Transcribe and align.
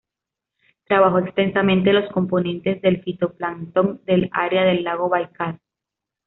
Trabajó 0.87 1.19
extensamente 1.19 1.91
en 1.91 1.97
los 2.01 2.11
componentes 2.11 2.81
del 2.81 3.03
fitoplancton 3.03 4.01
del 4.05 4.31
área 4.33 4.63
del 4.63 4.83
lago 4.83 5.09
Baikal. 5.09 5.59